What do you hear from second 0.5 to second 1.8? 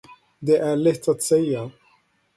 är lätt att säga.